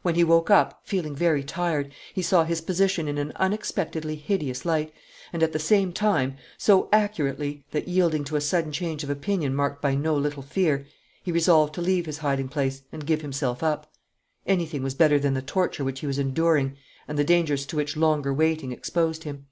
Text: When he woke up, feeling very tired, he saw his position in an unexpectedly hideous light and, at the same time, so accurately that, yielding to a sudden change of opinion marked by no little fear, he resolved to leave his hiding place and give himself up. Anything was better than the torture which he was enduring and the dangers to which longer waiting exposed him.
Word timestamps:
When 0.00 0.14
he 0.14 0.24
woke 0.24 0.48
up, 0.48 0.80
feeling 0.84 1.14
very 1.14 1.44
tired, 1.44 1.92
he 2.14 2.22
saw 2.22 2.44
his 2.44 2.62
position 2.62 3.06
in 3.08 3.18
an 3.18 3.30
unexpectedly 3.36 4.16
hideous 4.16 4.64
light 4.64 4.90
and, 5.34 5.42
at 5.42 5.52
the 5.52 5.58
same 5.58 5.92
time, 5.92 6.38
so 6.56 6.88
accurately 6.94 7.62
that, 7.72 7.86
yielding 7.86 8.24
to 8.24 8.36
a 8.36 8.40
sudden 8.40 8.72
change 8.72 9.04
of 9.04 9.10
opinion 9.10 9.54
marked 9.54 9.82
by 9.82 9.94
no 9.94 10.16
little 10.16 10.42
fear, 10.42 10.86
he 11.22 11.30
resolved 11.30 11.74
to 11.74 11.82
leave 11.82 12.06
his 12.06 12.16
hiding 12.24 12.48
place 12.48 12.84
and 12.90 13.04
give 13.04 13.20
himself 13.20 13.62
up. 13.62 13.92
Anything 14.46 14.82
was 14.82 14.94
better 14.94 15.18
than 15.18 15.34
the 15.34 15.42
torture 15.42 15.84
which 15.84 16.00
he 16.00 16.06
was 16.06 16.18
enduring 16.18 16.78
and 17.06 17.18
the 17.18 17.22
dangers 17.22 17.66
to 17.66 17.76
which 17.76 17.98
longer 17.98 18.32
waiting 18.32 18.72
exposed 18.72 19.24
him. 19.24 19.44